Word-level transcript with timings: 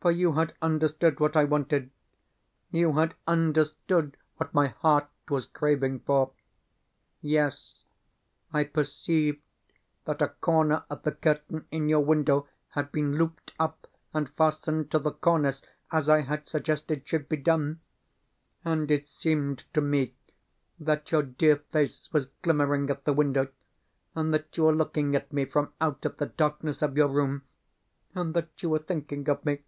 For 0.00 0.12
you 0.12 0.34
had 0.34 0.54
understood 0.62 1.18
what 1.18 1.36
I 1.36 1.42
wanted, 1.42 1.90
you 2.70 2.92
had 2.96 3.14
understood 3.26 4.16
what 4.36 4.54
my 4.54 4.68
heart 4.68 5.10
was 5.28 5.46
craving 5.46 5.98
for. 6.00 6.30
Yes, 7.20 7.82
I 8.52 8.62
perceived 8.62 9.42
that 10.04 10.22
a 10.22 10.28
corner 10.28 10.84
of 10.88 11.02
the 11.02 11.10
curtain 11.10 11.66
in 11.72 11.88
your 11.88 11.98
window 11.98 12.46
had 12.68 12.92
been 12.92 13.16
looped 13.16 13.52
up 13.58 13.88
and 14.14 14.30
fastened 14.30 14.92
to 14.92 15.00
the 15.00 15.10
cornice 15.10 15.62
as 15.90 16.08
I 16.08 16.20
had 16.20 16.46
suggested 16.46 17.06
should 17.08 17.28
be 17.28 17.36
done; 17.36 17.80
and 18.64 18.92
it 18.92 19.08
seemed 19.08 19.64
to 19.74 19.80
me 19.80 20.14
that 20.78 21.10
your 21.10 21.22
dear 21.24 21.56
face 21.56 22.08
was 22.12 22.26
glimmering 22.42 22.88
at 22.88 23.04
the 23.04 23.12
window, 23.12 23.48
and 24.14 24.32
that 24.32 24.56
you 24.56 24.62
were 24.62 24.74
looking 24.76 25.16
at 25.16 25.32
me 25.32 25.44
from 25.44 25.72
out 25.80 26.04
of 26.06 26.18
the 26.18 26.26
darkness 26.26 26.82
of 26.82 26.96
your 26.96 27.08
room, 27.08 27.42
and 28.14 28.32
that 28.34 28.62
you 28.62 28.70
were 28.70 28.78
thinking 28.78 29.28
of 29.28 29.44
me. 29.44 29.64